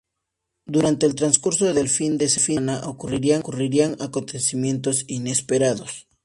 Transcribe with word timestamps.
Durante 0.65 1.05
el 1.05 1.13
transcurso 1.13 1.71
del 1.75 1.87
fin 1.87 2.17
de 2.17 2.27
semana 2.27 2.81
ocurrirán 2.87 3.97
acontecimientos 3.99 5.05
inesperados. 5.07 6.07